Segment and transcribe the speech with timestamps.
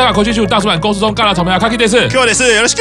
[0.00, 2.76] 我就上口气去大叔版公司中干了草莓啊，卡基德斯，给我的是有的是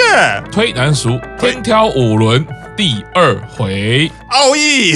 [0.49, 2.45] 推难熟，天挑五轮
[2.77, 4.95] 第二回，奥义，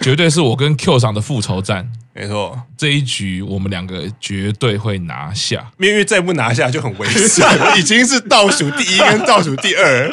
[0.00, 1.88] 绝对是我跟 Q 上的复仇战。
[2.16, 5.66] 没错，这一局我们两个绝对会拿下。
[5.78, 7.44] 因为再不拿下就很危险，
[7.76, 10.08] 已经是倒数第一跟倒数第二，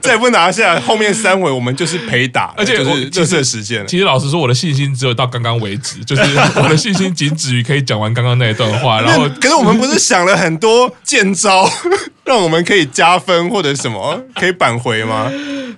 [0.00, 3.84] 再不拿下，后面三回我们就是陪打，而且就是这是时间。
[3.88, 6.22] 其实老实说，我的信心只有到刚刚为止，就是
[6.54, 9.00] 我的信心仅止于可以讲完刚刚那一段话。
[9.00, 11.68] 然后，可是我们不是想了很多剑招，
[12.24, 15.28] 让我们可以加分或者什么可以扳回吗？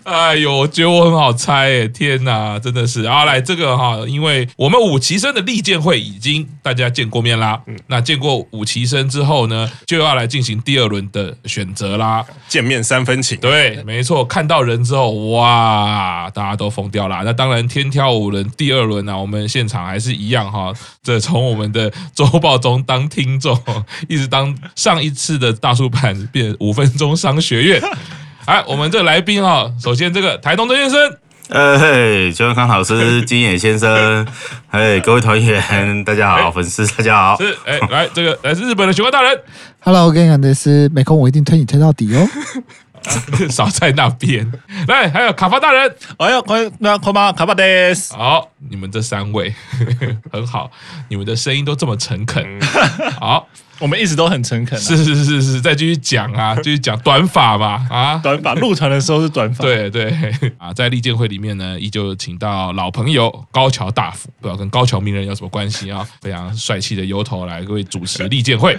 [0.05, 3.25] 哎呦，我觉得我很好猜诶，天哪，真的是啊！
[3.25, 12.25] 来这个哈，因为我们五旗生的利剑会已经大家见过面啦，嗯，那见过五旗生之后呢，就要来进行第二轮的选择啦。
[12.49, 17.23] 见面三分情，对，没错，看到人之后，哇，大家都疯掉啦。
[17.25, 20.73] 那当然，天挑五人第二轮呢，我们现场还是一样哈，
[21.03, 23.57] 这从我们的周报中当听众，
[24.09, 27.81] 一直当上一次的大叔版变五分钟商学院。
[28.45, 30.99] 哎，我们这个来宾哈，首先这个台东曾先生，
[31.49, 34.27] 呃嘿，邱永康老师、金野先生，
[34.69, 35.63] 嘿，各位团员，
[36.05, 39.41] 大家好，粉丝大家好，是哎，来这个来自日本的雪怪大人
[39.81, 42.29] ，Hello，我跟你讲的是，没空我一定推你推到底哦，
[43.51, 44.51] 少在那边，
[44.89, 47.63] 来，还有卡巴大人，哎呦，快那快吧，卡巴德
[47.95, 49.55] 斯，好，你们这三位
[50.33, 50.71] 很好，
[51.09, 52.45] 你们的声音都这么诚恳，
[53.21, 53.49] 好。
[53.79, 60.15] 我们一直都很诚恳，是是是是，再继续讲啊，继续讲短发吧啊，短发入团的时候是短发，对对。
[60.57, 66.07] 啊，在利剑会里面呢，依旧请到老朋友高桥大辅，不知道跟高桥名人有什么关系啊？
[66.21, 68.79] 非常帅气的由头来各位主持利剑会。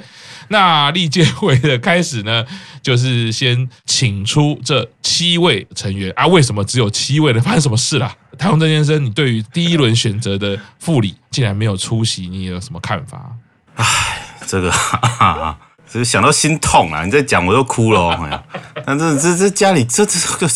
[0.54, 2.46] 那历届会的开始呢，
[2.82, 7.42] 就是先请出这七位成员啊，为什么只有七位呢？
[7.42, 8.10] 发生什么事了？
[8.38, 13.32] 台东曾先生，你对于第一轮选择的副理竟然没有出席，你有什么看法？
[13.76, 14.20] 唉。
[14.46, 15.58] 这个哈哈，
[15.90, 17.06] 这个想到心痛啊！
[17.06, 18.44] 你在讲我都哭了，哎呀！
[18.86, 20.48] 但这这这家里这这个，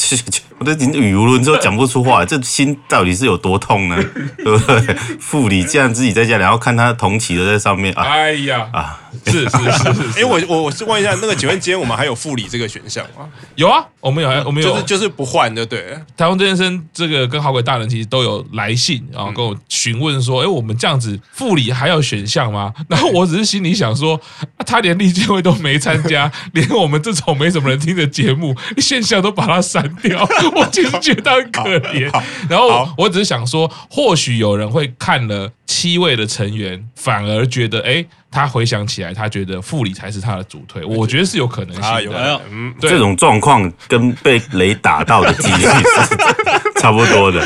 [0.60, 3.96] 我都语无伦次，讲不出话，这心到底是有多痛呢？
[4.44, 4.94] 对不对？
[5.22, 8.04] 副理竟然自己在家里，然后看他同期的在上面啊！
[8.04, 9.00] 哎呀啊！
[9.26, 13.28] 是是是是， 哎，我我我是问一下，那个请问今天我们还有副理这个选项吗？
[13.56, 15.98] 有啊，我们有，我们有，就是就是不换的，对。
[16.16, 22.74] 台东曾先生这个跟好鬼大人其实都有来信，然后跟我询问说，哎，我们这样子副理还有选项吗？
[22.90, 24.20] 然后我只是心里想说，
[24.66, 32.12] 他连利剑会都没参加，连我们这种没什么人听的节目现象都把他删掉， 我其实觉得很可怜。
[32.50, 38.06] 然后我只是想说，或许有人会看了七位的成员，反而觉得，哎。
[38.38, 41.88] 他回想起来，他觉得副理才是他的主推，我觉得是有可能性的。
[41.88, 42.40] 啊，有没有？
[42.52, 47.42] 嗯，这种状况跟被雷打到的几率是 差不多的。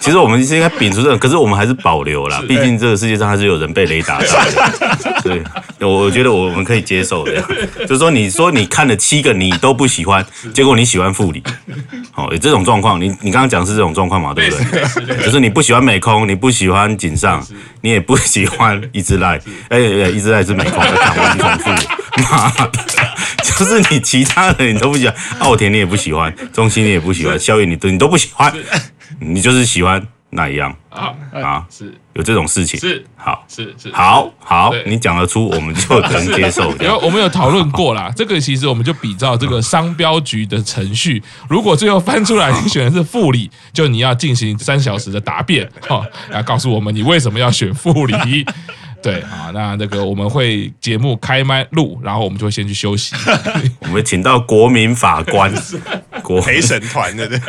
[0.00, 2.42] 其实我们应该摒除这种，可是我们还是保留啦。
[2.48, 5.22] 毕竟这个世界上还是有人被雷打到的。
[5.22, 5.42] 对，
[5.86, 7.42] 我觉得我们可以接受的。
[7.86, 10.24] 就是说，你说你看了七个，你都不喜欢，
[10.54, 11.42] 结果你喜欢副理，
[12.12, 13.00] 好，有这种状况。
[13.00, 14.32] 你你刚刚讲是这种状况嘛？
[14.34, 14.56] 对不
[15.00, 15.24] 对？
[15.24, 17.44] 就是你不喜欢美空，你不喜欢井上，
[17.80, 19.36] 你也不喜欢一直赖，
[19.68, 21.70] 哎哎，一直赖是美空，我讲完重复，
[22.30, 22.70] 妈的，
[23.58, 28.52] 就是你其他的你都不喜欢，奥田你也不喜欢，中西你也不喜欢，宵夜你都你都不喜欢。
[29.20, 30.74] 你就是喜欢那一样？
[30.90, 31.94] 啊啊，是。
[32.14, 32.78] 有这种事情。
[32.80, 33.04] 是。
[33.14, 33.44] 好。
[33.48, 36.70] 是是好好，你讲得出我们就能接受。
[36.80, 48.44] 因为我们有讨论过啦，这个其实我们就比照这个商标局的程序，如果最后翻出来你选的是副理，就你要进行三小时的答辩，哈，来告诉我们你为什么要选副理。
[49.06, 53.14] 对啊，那那个我们会节目开麦录，然后我们就会先去休息。
[53.80, 55.52] 我们请到国民法官，
[56.24, 57.40] 国陪审团的对。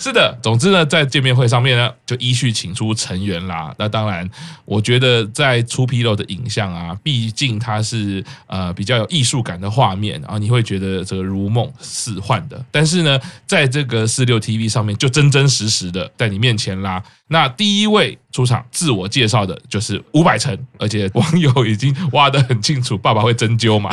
[0.00, 3.70] 是的，总之呢，在见面会上面呢，就依序请出成员啦。
[3.76, 4.26] 那当然，
[4.64, 12.64] 我觉得在出披露的影像啊，毕竟它是呃比较有艺术感的画面啊，你会觉得这个如梦似幻的。
[12.70, 17.02] 但是呢，在这个四六 TV 上面，就真真实实的在你面前啦。
[17.32, 23.88] 那第一位出场自我介绍的就是伍佰成，而且网友已经挖得很清楚，爸爸会针灸嘛？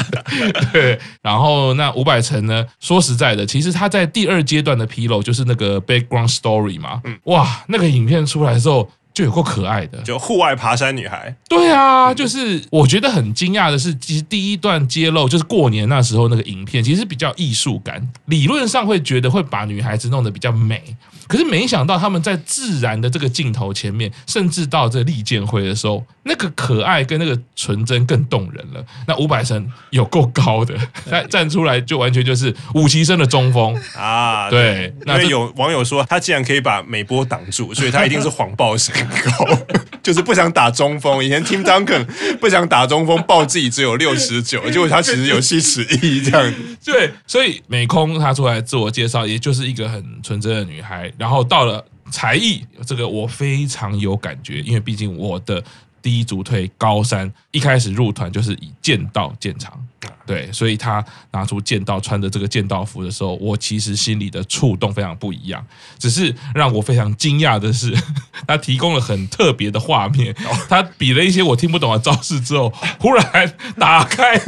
[0.70, 0.98] 对。
[1.22, 8.90] 然后那伍佰成呢，说实在的，其实他在第二阶段的披露，就是那个 background story 嘛，哇，那个影片出来之后。
[9.18, 11.34] 就有够可爱的，就户外爬山女孩。
[11.48, 18.00] 对啊，就是我觉得很惊讶的是，其实第一段揭露就是过年那时候那个影片，其实比较艺术感。
[18.26, 20.80] 理论上会觉得会把女孩子弄得比较美，
[21.26, 28.84] 可是没想到他们在自然的这个镜头前面，甚至到这利剑会的时候，那个可爱跟那个纯真更动人了。
[29.08, 30.78] 那伍佰成有够高的，
[31.10, 34.48] 站 站出来就完全就是五期生的中锋啊！
[34.48, 38.94] 对，那有网友说他既然可以把美波挡住，所以他一定是谎报生。
[39.08, 39.58] 高，
[40.02, 41.24] 就是不想打中锋。
[41.24, 42.04] 以前 Tim Duncan
[42.36, 46.54] 不想打中锋，报自己只有六十九，结果他其实有七尺一这样。
[46.84, 51.12] 对，所以美空她出来自我介绍，也就是一个很纯真的女孩。
[51.18, 55.62] 然后到了才艺这个，我非常有感觉，因为毕竟我的
[56.08, 59.78] 第一组推高三，一开始入团就是以剑道见长。
[60.24, 65.62] 对，所以他拿出剑道，穿着这个剑道服的时候，我其实心里的触动非常不一样。
[65.98, 67.94] 只是让我非常惊讶的是，
[68.48, 70.34] 他提供了很特别的画面。
[70.66, 74.40] 他比了一些我听不懂的招式之后，忽然打开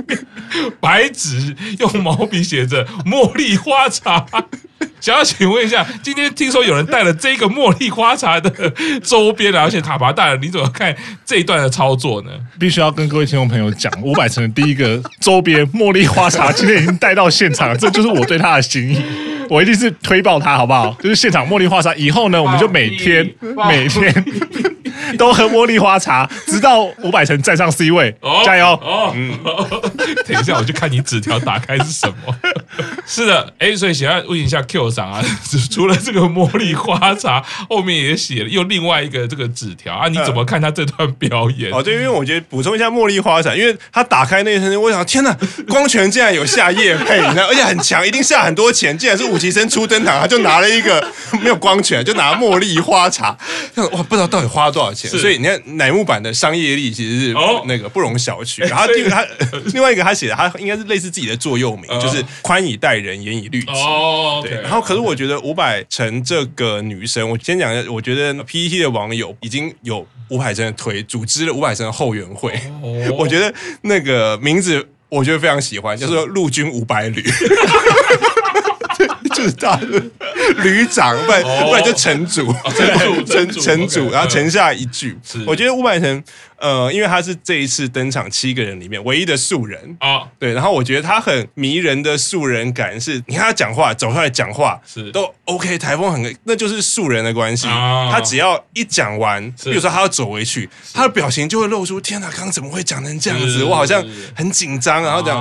[0.81, 4.27] 白纸，用毛笔写着“茉莉花茶”。
[5.01, 8.51] 想要请问一下，今天听说有人带了这个茉莉花茶的
[9.03, 10.95] 周边，而且卡巴大人，你怎么看
[11.25, 12.31] 这一段的操作呢？
[12.59, 19.03] 必须要跟各位听众朋友讲，五百层的第一个周边茉莉花茶今天已经带到现场了，这就是我对他的心意。
[19.51, 20.97] 我一定是推爆他，好不好？
[21.03, 23.29] 就是现场茉莉花茶，以后呢，我们就每天
[23.69, 24.25] 每天
[25.19, 28.15] 都喝茉莉花茶，直到五百层站上 C 位，
[28.45, 28.67] 加油！
[28.67, 29.37] 哦，嗯，
[30.25, 32.37] 等一下，我就看你纸条打开是什么。
[33.07, 35.23] 是的，哎，所以想要问一下 Q 桑啊，
[35.71, 41.73] 除了这个茉莉花茶， 后面也写了又另外一个这个纸条啊，你怎么看他这段表演？
[41.73, 45.37] 哦，对，因为我觉得补充一下茉莉花茶，因为他打开那一瞬间，我想，天哪，
[45.69, 51.05] 光泉竟然有下夜配，而且很强，一定下很多钱，竟然是武吉生出登场，他就拿了一个
[51.43, 53.37] 没有光泉，就拿茉莉花茶，
[53.93, 55.11] 哇，不知道到底花了多少钱。
[55.11, 57.35] 所以你看乃木坂的商业力其实是
[57.67, 58.67] 那个不容小觑。
[58.69, 59.27] 然后第二个他
[59.73, 63.71] 另外一个他写的，他应该是类似自己的座右铭，就是宽以待人，严以律己。
[63.71, 64.61] 哦，对。
[64.63, 72.53] 然后可是我觉得伍佰成这个女生，我先讲一下，我觉得 PPT 的网友已经有伍佰成的推，组织了伍佰成的后援会。
[73.17, 73.53] 我觉得
[73.83, 77.25] 那个名字我觉得非常喜欢，叫做陆军伍佰旅。
[79.35, 80.03] 就是他的
[80.63, 82.53] 旅长，不然不然就城主，
[83.27, 85.19] 城城主， 然后城下一句。
[85.47, 86.23] 我觉得伍佰成。
[86.61, 89.97] 呃，因为他是这一次登场七个人里面唯一的素人。
[89.99, 95.11] 啊，对，然后我觉得他很迷人的素人感是，你看他讲话走出来讲话是。
[95.11, 97.67] 都 OK，台风很，那就是素人的关系。
[97.67, 103.65] 他只要一讲完，比如说他要走回去，他的表情就会露出，天哪，刚刚怎么会讲成这样子？
[103.65, 104.05] 我好像
[104.37, 105.39] 很紧张，然后讲，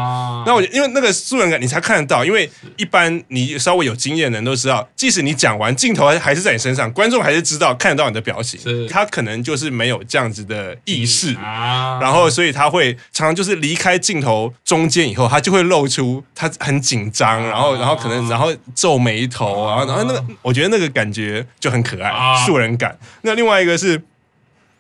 [0.48, 8.60] 那我因为那个素人感你才看得到，因为一般你稍微有经验的人都知道，即使你讲完，镜头还还是在你身上，观众还是知道看得到你的表情，
[8.90, 11.32] 他可能就是没有这样子的意识。
[11.32, 22.12] 是啊，然后所以他会常常就是离开镜头中间以后，他就会露出他很紧张，然后然后可能然后皱眉头，然后然后那个我觉得那个感觉就很可爱，
[22.46, 23.00] 素人感。
[23.22, 24.04] 那另外一个是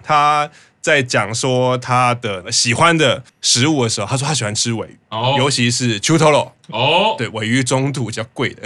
[0.04, 0.52] 他
[0.82, 4.98] 在讲说他的喜欢的食物的时候，他说他喜欢吃尾鱼，
[5.38, 8.64] 尤其是秋头肉哦，对，尾鱼中度比较贵的。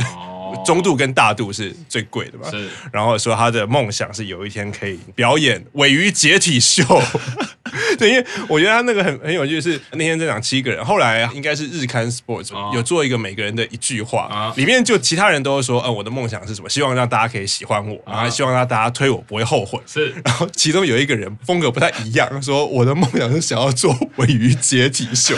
[0.66, 2.50] 中度跟大度是最贵的嘛？
[2.50, 2.70] 是。
[2.92, 6.84] 然后说他的梦想是有一天可以表演尾鱼解体秀。
[7.98, 16.70] 对，因为我觉得他那个很很有趣，是那天在场七个人，后来应该是日刊 Sports 有做一个每个人的一句话，里面就其他人都说，嗯，我的梦想是什么？
[16.70, 19.80] 希望让大家可以喜欢我，然后希望让大家推我不会后悔。
[19.88, 20.14] 是。
[20.24, 25.36] 然后其中有一个人风格不太一样，说我的梦想是想要做尾鱼解体秀。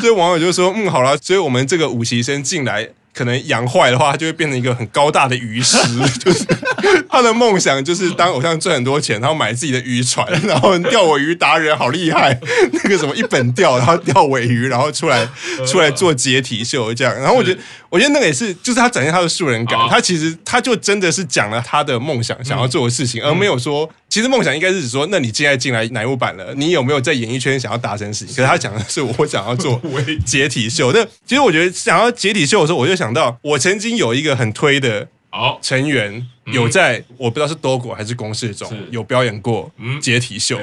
[0.00, 2.88] 所以网友就说，嗯，好了，所以我们这个五期生进来。
[3.16, 5.78] 可能养坏的话，他就会变成一个很高大的鱼师。
[6.22, 6.44] 就是
[7.08, 12.38] 他的梦想就是当偶像赚很多钱，然后买自己的渔船，然后钓尾鱼达人好厉害。
[12.72, 15.26] 那个什么一本钓，然后钓尾鱼，然后出来
[15.66, 17.14] 出来做解体秀这样。
[17.18, 19.78] 然后我觉得，我觉得那个也是，就是他展现他的素人感。
[19.88, 23.88] 他其实他就真的是讲了他的梦想想要做的事情，而没有说。
[24.16, 28.34] 其实梦想应该是指说，那你现在进来乃木坂了，你有没有在演艺圈想要达成事情？
[28.34, 29.78] 可是他讲的是我想要做
[30.24, 30.90] 解体秀。
[30.90, 35.06] 那其实我觉得想要解体秀的时候，我就想到我曾经有一个很推的
[35.60, 36.26] 成员。
[36.52, 39.68] 有在，我不知道是多国还是公式中有表演过
[40.00, 40.56] 解体秀，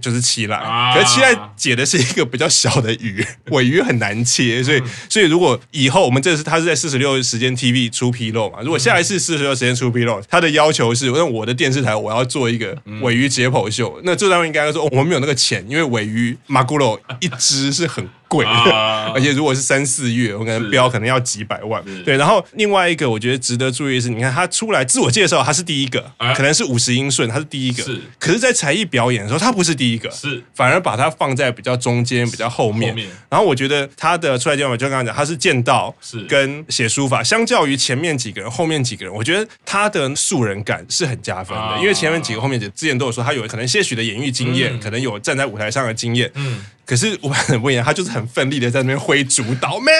[0.00, 0.94] 就是七濑。
[0.94, 18.50] 可是七濑解的是一个比较小的鱼， 尾鱼很难切，所以所以如果以后我们这是他是在四十六时间 TV 出纰漏嘛，如果下一次四十六时间出纰漏，他的要求是，那我的电视台我要做一个尾鱼解剖秀，那这单位应该说我们没有那个钱，因为尾鱼马古罗一只是很贵的，
[19.12, 21.82] 而且如果是三四月，我可能标可能要几百万。
[22.04, 25.08] 对，然后另外一个我觉得值得注意的是，你看他出来自我。
[25.18, 27.82] 介绍他是第一个，可能是五十英顺，他是第一个。
[27.82, 32.94] 是，可是，在才艺表演的时候，他不是第一个，是，反而把他放在比较中间、比较后面。
[33.28, 41.78] 然后我觉得他的出来电话就刚刚讲，他是剑道，是跟写书法，相较于前面几个人、后面几个人，我觉得他的素人感是很加分的。
[41.80, 46.30] 因为前面几个、后面几个之前都有说他有可能些许的演艺经验，可能有站在舞台上的经验。
[46.34, 49.94] 嗯，可是我很不一样，他就是很奋力的在那边挥主导，man。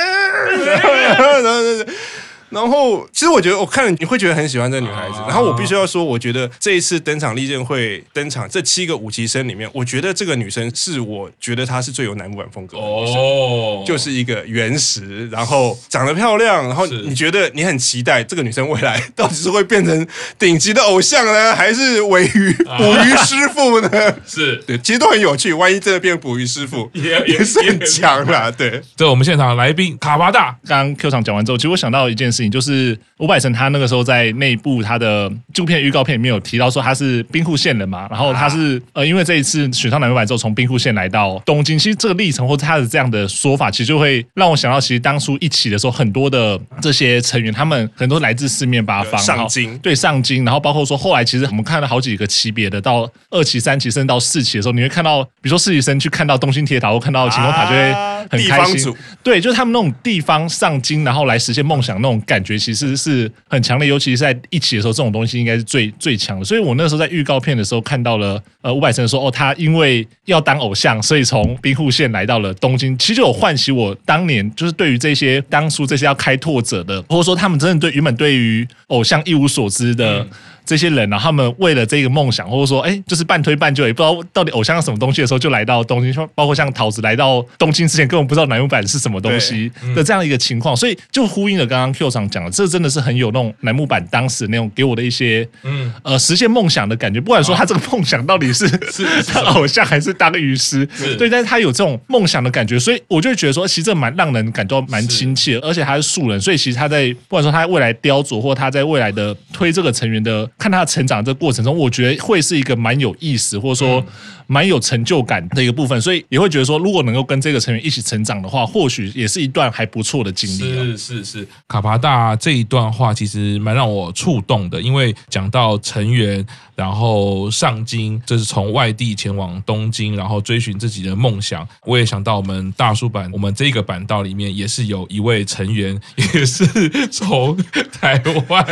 [2.50, 5.16] 然后，其实我觉得我看了你会觉得很喜欢这个女孩子。
[5.26, 20.06] 然后我必须要说，我觉得这一次登场利剑会登场这七个五级生里面，我觉得这个女生是我觉得她是最有乃木坂风格的女生，哦，就是一个原石，然后长得漂亮，然后你觉得你很期待这个女生未来到底是会变成
[20.38, 23.90] 顶级的偶像呢， 还是尾鱼捕鱼师傅呢？
[24.26, 25.52] 是对，其实都很有趣。
[25.52, 28.50] 万一真的变捕鱼师傅， 也也是很强啦。
[28.50, 57.92] 对，这我们现场来宾卡巴大，刚刚 Q 场讲完之后，其实我想到一件事情，就是伍佰城他那个时候在内部他的纪录片预告片里面有提到说他是兵库县人嘛，然后他是呃因为这一次选上乃木坂之后从兵库县来到东京，其实这个历程或者他的这样的说法，其实就会让我想到，其实当初一起的时候，很多的这些成员他们很多来自四面八方，上京对上京，然后包括说后来其实我们看了好几个级别的，到二期、三期，甚至到四期的时候，你会看到，比如说实习生去看到东京铁塔或看到晴空塔，就会
[58.30, 58.94] 很开心。
[59.22, 63.88] 对，就是他们那种地方上京，然后来实现梦想那种感觉，其实是很强烈。
[63.88, 66.44] 尤其是在一起的时候，这种东西应该是最最强的。
[66.44, 72.96] 所以我那时候在预告片的时候看到了，呃，伍佰成说，哦，他因为要当偶像，所以从兵库县来到了东京。
[72.98, 80.26] 其实就有唤起我当年就是对于这些当初这些要开拓者的，或者说他们真的对原本对于偶像一无所知的。
[80.68, 86.14] 这些人呢、啊，他们为了这个梦想，或者说，哎，就是半推半就，也不知道到底偶像是什么东西的时候，就来到东京。
[86.34, 97.18] 包括像桃子来到东京之前，根本不知道乃木板是什么东西的这样一个情况，所以就呼应了刚刚 Q 上讲的，这真的是很有那种楠木板当时那种给我的一些，嗯，呃，实现梦想的感觉。
[97.18, 110.48] 不管说他这个梦想到底是 是当偶像还是当鱼师，对，但是他有这种梦想的感觉，所以我就觉得说，其实这蛮让人感到蛮亲切，而且他是素人，所以其实他在不管说他未来雕琢，或他在未来的推这个成员的。
[110.58, 114.04] 看他成长这个过程中，我觉得会是一个蛮有意思，或者说
[114.48, 120.96] 蛮有成就感的一个部分，所以也会觉得说，如果能够跟这个成员一起成长的话，或许也是一段还不错的经历。
[120.96, 131.66] 是是是，卡巴大这一段话其实蛮让我触动的，因为讲到成员，然后上京，这是从外地前往东京，然后追寻自己的梦想。
[131.84, 135.98] 我也想到我们大叔版，我们这个版道里面也是有一位成员，
[136.34, 136.66] 也是
[137.08, 137.56] 从
[137.92, 138.66] 台湾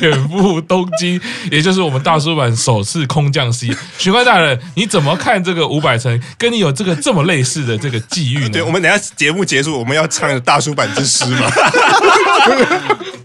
[0.00, 1.20] 远赴东京。
[1.50, 8.50] 也就是我们大叔版首次空降 C， 玄关大人，你怎么看这个五百层跟你有这个这么类似的这个际遇呢？
[8.50, 11.50] 对，我们等下节目结束，我们要唱大叔版之诗嘛？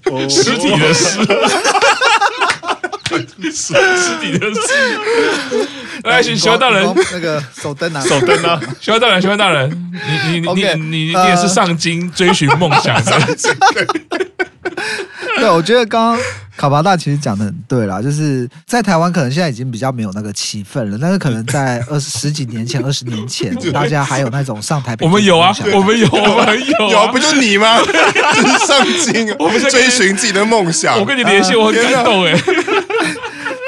[0.30, 1.20] 实体的诗，
[3.42, 3.74] 实
[4.22, 4.62] 体的诗。
[6.04, 13.12] 来，玄关大人，那个手灯啊，手灯啊，玄关大人，玄关大人，你你你你你你也是上京追寻梦想的。
[15.40, 16.20] 对，我觉得刚刚
[16.58, 25.06] 卡巴大其实讲的很对啦，就是在台湾可能现在已经比较没有那个气氛了，但是可能在二十十几年前、二十年前，大家还有那种上台北。
[25.06, 27.80] 我们有啊，我们有，我们有、啊，有不就你吗？
[27.80, 31.00] 就是上进，我们追寻自己的梦想。
[31.00, 32.34] 我跟你联系，我很感动哎。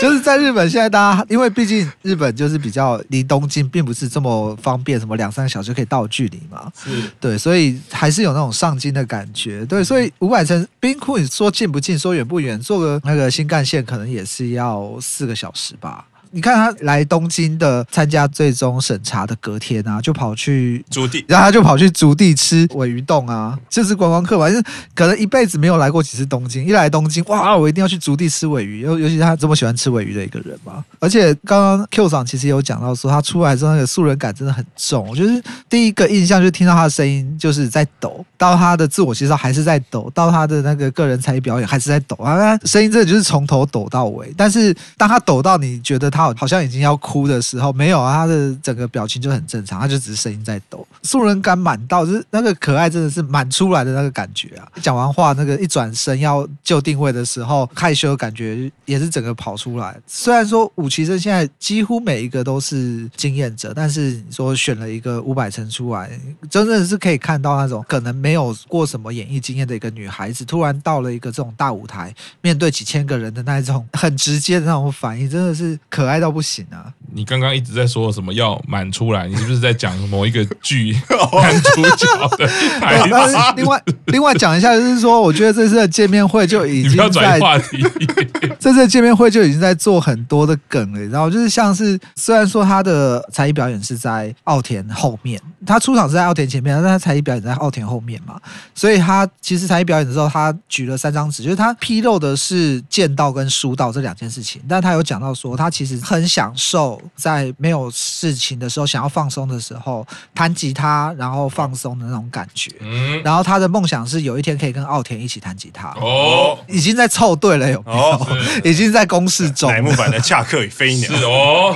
[0.01, 6.89] 就是在日本，现在大家因为毕竟日本就是比较离东京并不是这么方便，什么两三个小时就可以到距离嘛，是
[7.20, 9.63] 对，所以还是有那种上京的感觉。
[9.65, 16.05] 对，所以五百层冰库，你说近不近，说远不远，坐个那个新干线可能也是要四个小时吧。
[16.31, 24.63] 你看他来东京的参加最终审查的隔天啊，就跑去足地，然后他就跑去足地吃尾鱼冻啊，这是观光客吧，就是
[24.95, 30.81] 可能一辈子没有来过几次东京，一来东京哇，我一定要去足地吃尾鱼，尤尤其是他这么喜欢吃尾鱼的一个人嘛。
[31.00, 44.33] 而且刚刚 Q 桑其实有讲到说，他出来之后那个素人感真的很重，我就是第一个印象就是听到他的声音就是在抖，到他的自我介绍还是在抖，到他的那个个人才艺表演还是在抖啊，声音真的就是从头抖到尾。
[44.38, 46.20] 但是当他抖到你觉得他。
[46.35, 54.67] 好像已经要哭的时候，没有啊，他的整个表情就很正常，他就只是声音在抖，素人感满到，就是那个可爱真的是满出来的那个感觉啊！
[54.81, 59.97] 讲完话，那个一转身要就定位的时候，害羞的感觉也是整个跑出来。
[60.05, 66.09] 虽然说五期生现在几乎每一个都是经验者，但是你说选了一个五百层出来，
[66.49, 76.93] 真的是可以看到那种可能没有过什么演艺经验的一个女孩子，突然到了一个这种大舞台，面对几千个人的那种很直接的那种反应，真的是可爱爱到不行啊！
[77.13, 79.27] 你刚刚一直在说什么要满出来？
[79.27, 80.95] 你是不是在讲某一个剧
[81.41, 82.47] 男主角的
[82.79, 83.35] 台词？
[83.57, 87.83] 另外，另外讲一下，就是说，我觉得这次的见面会就已经在话题。
[88.59, 98.39] 这次的见面会就已经在做很多的梗了，然后就是像是虽然说他的才艺表演是在奥田后面，他出场是在奥田前面，但他才艺表演在奥田后面嘛，
[98.75, 105.71] 所以他其实才艺表演的时候，他举了三张纸，就是他披露的是剑道跟书道这两件事情，但他有讲到说他。
[105.71, 112.72] 其实很享受在没有事情的时候，想要放松的时候，弹吉他然后放松的那种感觉。
[112.79, 115.89] 嗯，然后他的梦想是有一天可以跟奥田一起弹吉他。
[116.00, 118.00] 哦，已经在凑对了，有没有？
[118.00, 118.27] 哦，
[118.63, 119.72] 已经在公示中。
[119.72, 121.10] 乃木坂的恰克与飞鸟。
[121.12, 121.75] 是哦，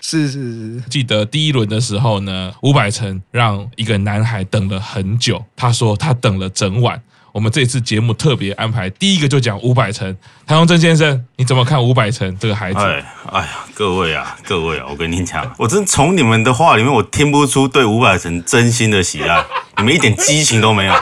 [0.00, 0.82] 是是是。
[0.88, 7.00] 记得第一轮的时候呢，伍佰成让一个男孩等了很久，他说他等了整晚。
[7.38, 12.80] 我们这次节目特别安排，第一个就讲伍佰成，谭荣真先生，你怎么看伍佰成这个孩子？
[12.80, 19.40] 哎，哎呀，各位啊，各位啊，我跟你讲，我真从你们的话里面，我听不出对伍佰成真心的喜爱，
[19.78, 20.94] 你们一点激情都没有，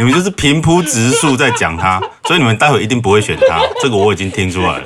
[0.00, 4.82] 你们就是平铺直述在讲他，所以你们待会一定不会选他，这个我已经听出来了。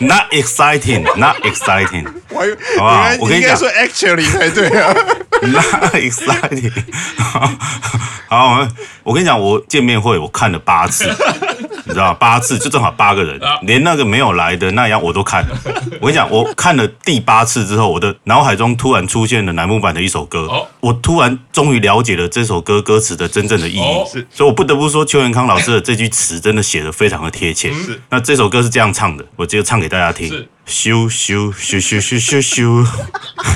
[0.00, 2.04] Not exciting, not exciting，
[2.34, 2.42] 好
[2.76, 3.08] 不好？
[3.20, 4.92] 我跟你讲，说 actually 才对啊。
[5.46, 6.72] Not exciting，
[8.28, 8.66] 好，
[9.02, 11.04] 我跟你讲，我见面会我看了八次，
[11.84, 15.56] 你知道八次就正好八个人，连那个没有来的那样我都看了。
[16.00, 20.48] 我跟你讲，我看了第八次之后，我的脑海中突然出现了楠木版的一首歌，
[20.80, 24.04] 我突然终于了解了这首歌歌词的真正的意义。
[24.10, 27.72] 是，所以我不得不说，邱元康老师的这句词真的写的非常的贴切。
[27.72, 30.48] 是，那这首歌是这样唱的，我直接唱给大家听。
[30.66, 32.86] 咻咻咻咻咻咻咻，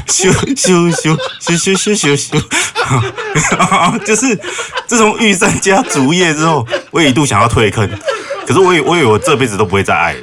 [0.07, 4.39] 咻咻咻咻咻咻咻咻，就是
[4.87, 7.89] 自从御三家竹叶之后，我也一度想要退坑，
[8.47, 10.21] 可是我以我以为我这辈子都不会再爱了，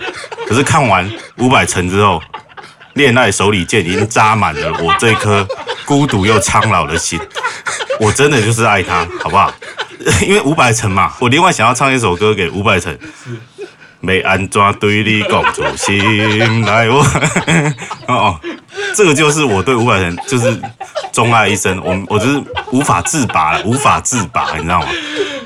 [0.47, 2.21] 可是看完五百层之后，
[2.93, 5.45] 恋爱手里剑已经扎满了我这颗
[5.85, 7.19] 孤独又苍老的心，
[7.99, 9.53] 我真的就是爱他，好不好？
[10.25, 12.97] 因为五百层嘛，我另外想要唱一首歌给伍佰成。
[13.99, 16.61] 没安装对你讲出心？
[16.65, 17.05] 来，我。
[18.07, 18.39] 哦，
[18.95, 20.59] 这个就是我对伍佰人就是
[21.11, 24.87] 钟爱一生，我我就是无法自拔，无法自拔，你知道吗？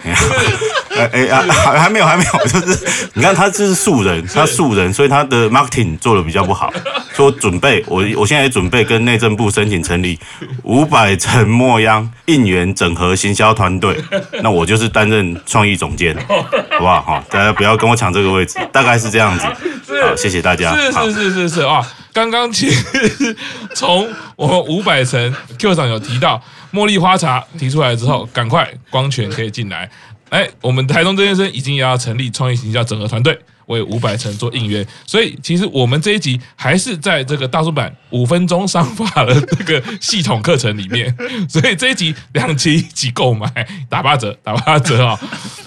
[0.97, 6.71] 哎哎啊，还还没有还没有， 就是你看他这是素人，他素人，所以他的 marketing 做的比较不好。
[7.13, 10.17] 说准备，我我现在也准备跟内政部申请成立
[10.63, 14.01] 五百层末央应援整合行销团队，
[14.41, 17.01] 那我就是担任创意总监，好不好？
[17.01, 19.45] 哈，大家不要跟我抢这个位置，大概是这样子。
[19.45, 20.73] 好，谢谢大家。
[20.75, 23.35] 是是是是是啊，刚刚其实
[23.75, 26.41] 从我们五百层 Q 上有提到
[26.73, 29.89] 茉莉花茶提出来之后，赶快光泉可以进来。
[30.31, 41.13] 哎，我们台东周先生已经也要成立创意形象整合团队，为五百层做应援，所以其实我们这一集还是在这个大叔版五分钟商法的这个系统课程里面，
[41.49, 43.45] 所以这一集两期一起购买
[43.89, 45.19] 打八折，打八折啊、哦！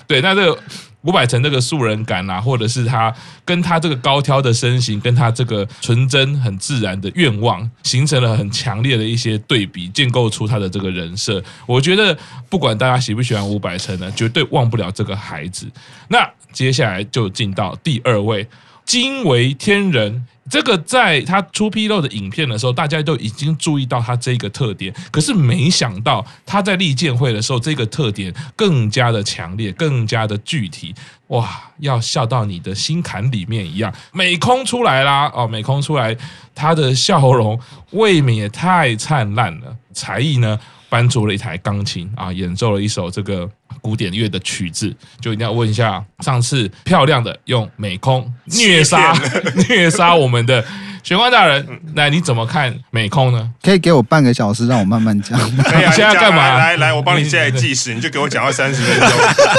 [0.07, 0.59] 对，那这个。
[1.05, 3.15] 伍佰成这个素人感啊，或者是他
[3.45, 11.43] 跟他这个高挑的身形，跟他这个纯真很自然的愿望，形成了很强烈的一些对比，建构出他的这个人设。
[11.67, 12.17] 我觉得
[12.49, 15.67] 不管大家喜不喜欢伍佰成呢，绝对忘不了这个孩子。
[16.09, 18.47] 那接下来就进到第二位，
[18.85, 20.27] 惊为天人。
[20.51, 30.95] 这个在他出披露的影片的时候，大家都已经注意到他这个特点，可是没想到他在立见会的时候，这个特点更加的强烈，更加的具体，
[31.29, 33.93] 哇，要笑到你的心坎里面一样。
[34.13, 36.17] 美空出来啦，哦，美空出来，
[36.55, 37.59] 他的笑容
[37.93, 40.59] 未免也太灿烂了，才艺呢？
[40.91, 43.51] 搬出了一台钢琴啊，演奏了一首这个
[43.85, 49.15] 古典乐的曲子，就一定要问一下，上次漂亮的用美空虐杀
[49.69, 50.65] 虐杀我们的。
[51.05, 53.51] 玄关大人，那你怎么看美空呢？
[53.63, 55.39] 可以给我半个小时，让我慢慢讲。
[55.39, 56.57] 可以啊，你现在干嘛？
[56.57, 59.11] 来来，我帮你现在计时，你就给我讲到三十分钟。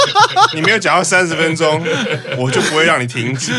[0.56, 1.86] 你没有讲到三十分钟，
[2.40, 3.54] 我就不会让你停止。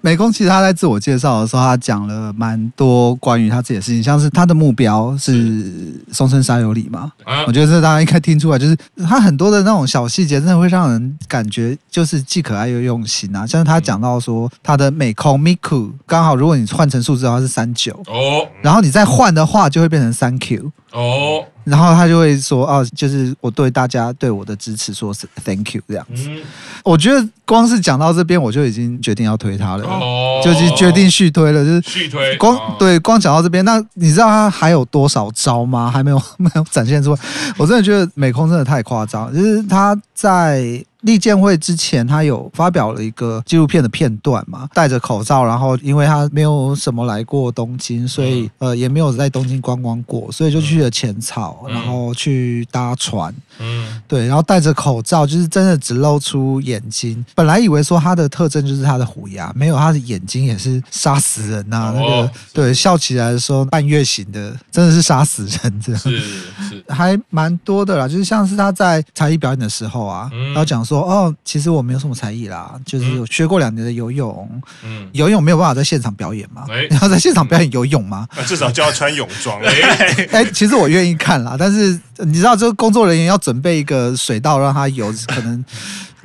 [0.00, 7.12] 美空其实他在自我介绍的时候，他讲了蛮多关于他自己的事情，像是他的目标是松山沙有里嘛。
[7.46, 8.74] 我觉得这大家应该听出来，就是
[9.06, 13.46] 他很多的那种小细节，真的会让人感觉就是既可爱又用心啊。
[13.46, 17.25] 像是他讲到说，他的美空 Miku 刚好，如果你换成数字。
[17.26, 26.30] 然后是三九哦，然后你再换的话就会变成三 Q 哦，然后他就会说哦，就是我对大家对我的支持说是 Thank you 这样子。
[26.84, 29.84] 我觉得光是讲到这边，我就已经决定要推他了，
[30.42, 32.36] 就是决定续推了，就是续推。
[32.36, 35.90] 光对光讲到这边，那你知道他还有多少招吗？
[35.92, 37.20] 还没有没有展现出来。
[37.56, 40.84] 我真的觉得美空真的太夸张，就是他在。
[41.06, 57.24] 立见会之前，他有发表了一个纪录片的片段嘛，戴着口罩，然后因为他没有什么来过东京，所以呃也没有在东京观光过，所以就去了浅草，然后去搭船，嗯，对，然后戴着口罩，就是真的只露出眼睛。
[57.36, 65.80] 本来以为说他的特征就是他的虎牙，没有，他的眼睛也是杀死人呐、啊，那个对，笑起来的时候半月形的，真的是杀死人。
[65.80, 70.95] 这样，是是， 还蛮多的啦，就是像是他在才艺表演的时候啊，然后讲说。
[70.96, 78.26] 说，哦，其实我没有什么才艺啦，就是有学过两年的游泳，嗯，游泳没有办法在现场表演嘛，欸、你要在现场表演游泳吗？
[78.36, 79.60] 那至少就要穿泳装。
[79.62, 85.64] 哎、欸， 其实我愿意看啦，但是你知道，这个工作人员要准备一个水道让他游，可能。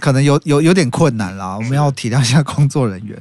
[0.01, 3.17] 可能有有有点困难啦，我们要体谅一下工作人员。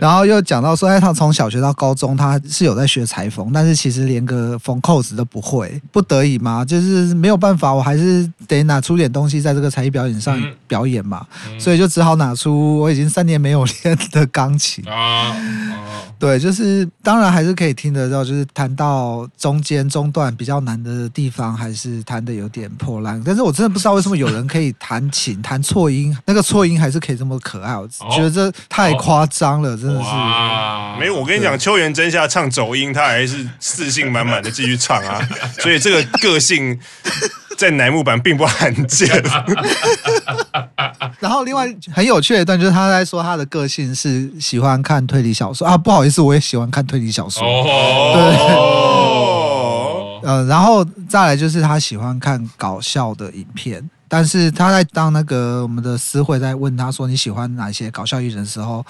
[0.00, 15.36] 然后又讲到说，哎，他从小学到高中，他是有在学裁缝，但是其实连个缝扣子都不会，不得已嘛，就是没有办法，我还是得拿出点东西在这个才艺表演上表演嘛，嗯、所以就只好拿出我已经三年没有练的钢琴啊。
[16.16, 23.20] 对，就是当然还是可以听得到，就是弹到中间中段比较难的地方，还是弹的有点破烂。
[23.22, 30.10] 但是我真的不知道为什么有人可以弹琴弹错音，那个错音还是可以这么可爱，我觉得这太夸张了，真的是。
[30.98, 35.20] 没有，我跟你讲，秋元真夏唱走音，他还是自信满满的继续唱啊，
[35.60, 36.78] 所以这个个性。
[37.56, 39.08] 在乃木坂并不罕见。
[41.20, 47.42] 然后另外很有趣的一段就是他在说他的个性是喜欢看推理小说啊，不好意思，我也喜欢看推理小说。
[48.12, 48.20] 对，
[50.24, 53.88] 呃，然后再来就是他喜欢看搞笑的影片。
[54.08, 58.84] 但是他在当那个我们的私会在问他说，你喜欢哪些搞笑艺人的时候，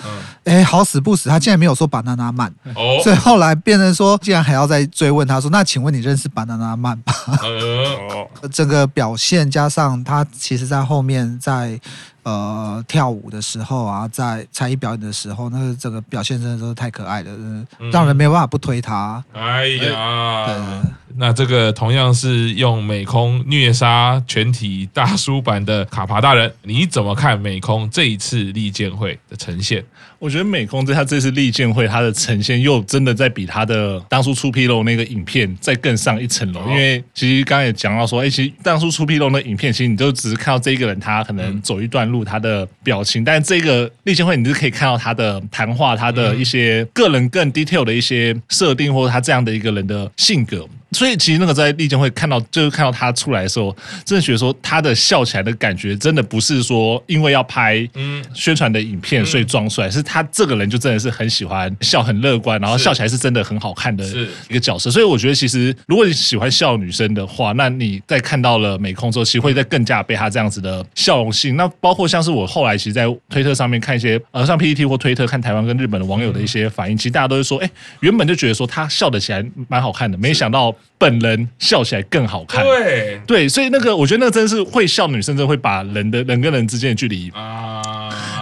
[0.44, 7.14] 哎、嗯，好死不死，他竟然没有说 Banana Man，哦，所以后来变成说，竟然还要再追问他说，那请问你认识 Banana Man 吧？
[7.42, 11.80] 哦， 整个表现加上他其实在后面在。
[12.24, 19.22] 呃，跳舞的时候啊，在才艺表演的时候，那个整个表现真的都是太可爱了，嗯、让人没有办法不推他。
[19.32, 29.84] 哎呀，对，那这个同样是用美空虐杀全体大叔版的卡帕大人，你怎么看美空这一次利剑会的呈现？
[30.18, 36.62] 我觉得美空在他这次利剑会，他的呈现又真的在比他的当初出披露那个影片再更上一层楼。
[36.70, 50.68] 因为其实刚刚也讲到说，哎，其实当初出披露那影片，其实你就只是看到这一个人他可能走一段路，他的表情，但这个利剑会你是可以看到他的谈话，他的一些个人更 detail 的一些设定，或者他这样的一个人的性格。
[50.94, 64.04] 所以其实那个在利剑会看到，就是看到他出来的时候，真的觉得说他的笑起来的感觉，真的不是说因为要拍嗯宣传的影片所以装出来，是他这个人就真的是很喜欢笑，很乐观，然后笑起来是真的很好看的
[64.48, 64.90] 一个角色。
[64.90, 71.56] 所以我觉得其实如果你喜欢笑女生的话，那你在看到了美空之后，其实会再更加被他这样子的笑容吸引。
[71.56, 80.74] 那包括像是我后来其实，在推特上面看一些呃像 PPT 或推特看台湾跟日本的网友的一些反应，其实大家都会说，哎，原本就觉得说他笑得起来蛮好看的，没想到。
[80.98, 83.20] 本人笑起来更好看，对。
[83.26, 87.63] 对，所以那个我觉得那个真的是会笑女生，真的会把人的人跟人之间的距离啊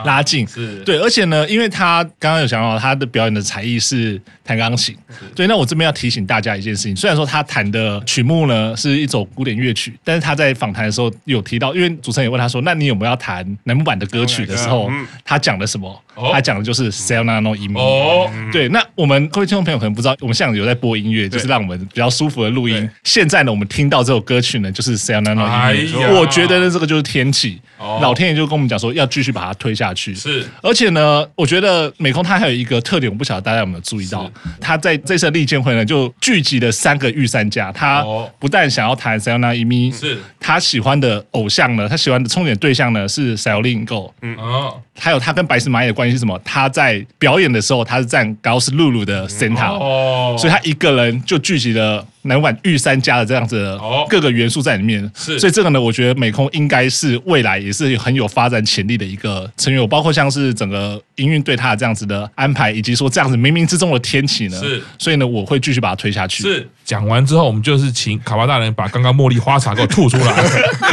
[0.04, 4.96] 拉近，是对，而且呢，因为他刚刚有讲到他的表演的才艺是弹钢琴，
[5.34, 14.90] 对，那我这边要提醒大家一件事情，虽然说他弹的曲目呢是一首古典乐曲，但是他在访谈的时候有提到，因为主持人也问他说，那你有没有要弹楠木板的歌曲的时候，
[15.24, 16.02] 他讲的什么？
[16.14, 22.88] 他讲的就是 Sayonara no Imi 哦，对，那我们各位听众朋友可能不知道，我们现在有在播音乐，就是让我们比较舒服的录音。
[23.02, 29.91] 现在呢，我们听到这首歌曲呢，就是 Sayonara no Imi，我觉得呢，这个就是天气，老天爷就跟我们讲说要继续把它推下去。
[29.94, 38.04] 是，而且呢，我觉得美空他还有一个特点，我不晓得大家有没有注意到，他在这次利剑会呢，就聚集了三个御三家，他
[38.38, 40.18] 不但想要谈 no Imi，是。
[40.40, 44.36] 他喜欢的偶像呢，他喜欢的重点对象呢是 Selina Go，嗯。
[44.36, 46.40] 哦，还有他跟白石麻衣的关系是什么？
[46.44, 66.42] 他在表演的时候，他是站高斯露露的 center，哦，所以他一个人就聚集了乃木坂御三家的这样子的各个元素在里面，是，所以这个呢，我觉得美空应该是未来也是很有发展潜力的一个成员，包括像是整个营运对他的这样子的安排，以及说这样子冥冥之中的天启呢，是，所以呢，我会继续把它推下去。
[66.42, 70.34] 是，讲完之后，我们就是请卡巴大人把刚刚茉莉花茶给我吐出来，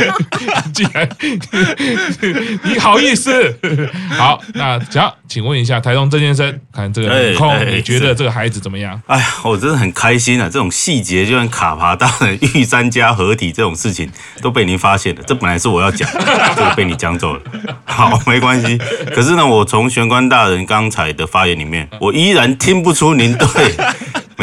[0.74, 1.10] 既然
[2.64, 3.58] 你好意思，
[4.18, 9.02] 好，那行，请问一下台东郑先生，看这个美空，你觉得这个孩子怎么样？
[9.08, 11.26] 哎呀，我真的很开心啊，这种细节。
[11.26, 14.10] 就像卡巴大人玉三家合体这种事情
[14.42, 16.10] 都被您发现了，这本来是我要讲，
[16.56, 17.42] 这个被你讲走了。
[17.86, 18.78] 好，没关系。
[19.14, 23.48] 可是呢，我从玄关大人刚才的发言里面，我依然听不出您对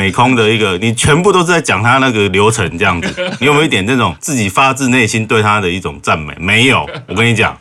[0.07, 3.13] 美空的一个，你全部都是在讲他那个流程这样子。
[3.41, 6.33] 你有没有一点这种自己发自内心对他的一种赞美？
[6.39, 6.89] 没有。
[7.09, 7.59] 我跟你讲。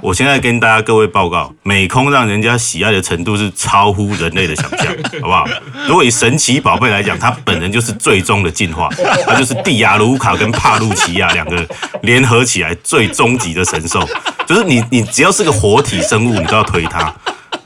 [0.00, 4.86] 我现在跟大家各位报告，美空让人家喜爱的程度是超乎人类的想象，
[5.22, 5.46] 好不好？
[5.86, 8.88] 如果以神奇宝贝来讲，它本人就是最终的进化，
[9.26, 11.66] 它就是蒂亚卢卡跟帕路奇亚两个
[12.02, 14.06] 联合起来最终极的神兽，
[14.46, 17.14] 就是你你只要是个活体生物，你都要推它。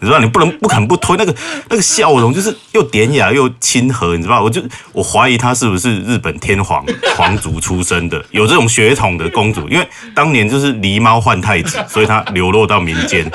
[0.01, 1.35] 你知道，你不能不肯不推那个
[1.69, 4.43] 那个笑容，就是又典雅又亲和，你知道？
[4.43, 6.85] 我就我怀疑她是不是日本天皇
[7.17, 13.31] 皇族出身的，有这种血统的公主，因为当年就是狸猫换太子，所以她流落到民间。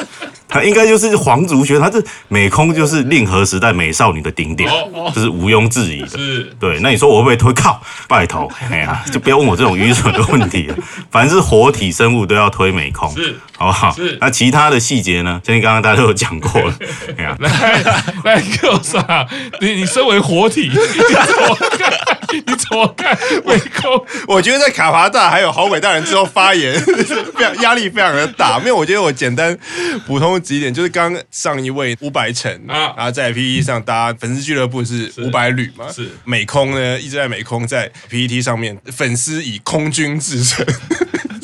[0.48, 4.70] 她应该就是皇族学，她这美空就是令和时代美少女的顶点，
[5.12, 6.10] 这是毋庸置疑的。
[6.10, 6.80] 是，对。
[6.80, 7.52] 那你说我会不会推？
[7.54, 10.76] 靠，拜托，哎呀，就不要问我这种愚蠢的问题了。
[11.10, 13.96] 反正是活体生物都要推美空，是，好不好？
[13.96, 14.18] 是。
[14.20, 15.42] 那其他的细节呢？
[15.46, 16.76] 相信刚刚大家都有讲过了。
[17.18, 17.84] 哎呀，来
[18.26, 19.28] 来，Q 上，
[19.62, 21.94] 你你身为活体，你怎么看？
[22.34, 24.06] 你怎么看美空？
[24.28, 28.60] 我觉得在卡华大还有好伟大人之后发言，非常压力非常的大。
[28.60, 29.58] 没有，我觉得我简单
[30.06, 30.34] 普通。
[30.44, 40.66] 几点就是刚上一位五百城啊，然后在 PPT 上，大家粉丝俱乐部是五百旅嘛，是美空呢，一直在美空在 PPT 上面，粉丝以空军自称，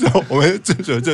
[0.02, 1.12] 然 后我们这就就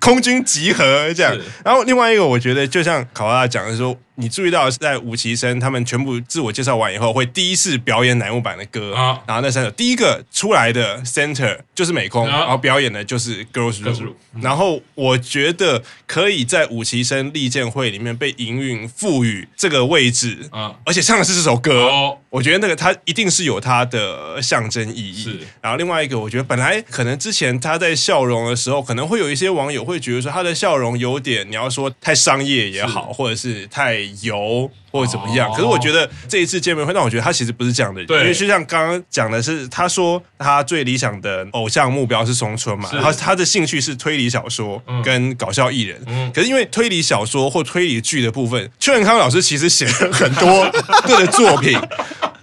[0.00, 3.96] 空军集合这样，然后另外一个我觉得就像考拉讲的说。
[4.20, 8.92] 你注意到是在五期生他们全部自我介绍完以后，会第一次表演乃木坂的歌。
[8.92, 21.88] 啊，然后那三首第一个出来的 center 就是美空，然后表演的就是 Girls Room，然后我觉得可以在五期生利剑会里面被营运赋予这个位置啊，而且唱的是这首歌，
[22.28, 25.38] 我觉得那个他一定是有他的象征意义。
[25.60, 34.07] 然后另外一个，我觉得本来可能之前他在笑容的时候，可能会有一些网友会觉得说他的笑容有点，你要说太商业也好，或者是太。
[34.22, 35.50] 油或者怎么样？
[35.52, 46.32] 可是我觉得这一次见面会让我觉得他其实不是这样的人，因为就像刚刚讲的是，他说他最理想的偶像目标是松村嘛，然后他的兴趣是推理小说跟搞笑艺人。
[46.34, 50.68] 可是因为推理小说或推理剧的部分，邱永康老师其实写了很多
[51.06, 51.78] 对的作品。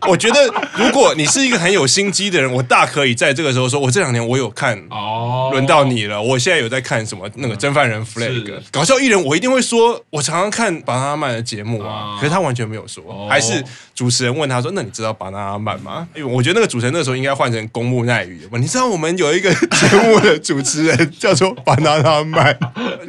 [0.07, 6.21] 我觉得，如果你是一个很有心机的人，我大可以在这个时候说，我这两年我有看，哦，轮到你了。
[6.21, 12.17] 我现在有在看什么那个《真犯人 Flag》搞笑艺人，我一定会说，我常常看巴拿曼的节目啊。
[12.19, 13.63] 可是他完全没有说，还是
[13.95, 18.57] 主持人问他说：“那你知道巴拿曼吗？”因为我觉得那个主持人那时候应该换成公木奈语吧。
[18.59, 22.57] 你知道我们有一个 节目的主持人叫做巴拿曼，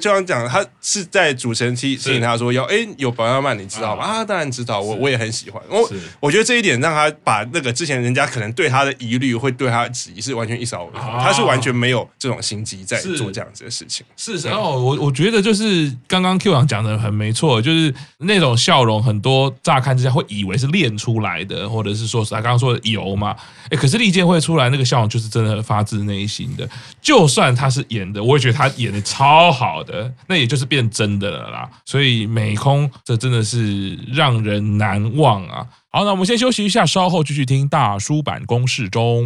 [0.00, 4.04] 就像讲他是在主持人提醒他说要哎有巴拿曼，你知道吗？
[4.04, 5.60] 啊，当然知道，我我也很喜欢。
[5.68, 6.76] 我我觉得这一点。
[6.86, 14.06] 让他把那个之前人家可能对他的疑虑，会对他的质疑是完全一扫而空，他是完全没有这种心机在做这样子的事情。
[14.16, 23.34] 是，然后我我觉得就是刚刚 Q 长讲的很没错，就是那种笑容，很多乍看之下会以为是练出来的，或者是说是他刚刚说的油嘛。
[23.70, 26.68] 哎，可是利剑会出来那个笑容就是真的发自内心的，
[27.02, 31.68] 就算他是演的，我也觉得他演的超好的，那也就是变真的了啦。
[31.84, 35.66] 所以美空这真的是让人难忘啊。
[35.90, 39.24] 好，那我们先休息一下，稍后继续听大叔版公式中。